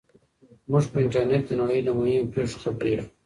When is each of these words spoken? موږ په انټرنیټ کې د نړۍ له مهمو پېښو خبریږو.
موږ 0.71 0.83
په 0.91 0.97
انټرنیټ 1.03 1.41
کې 1.47 1.53
د 1.57 1.59
نړۍ 1.61 1.79
له 1.87 1.91
مهمو 1.97 2.31
پېښو 2.33 2.57
خبریږو. 2.63 3.05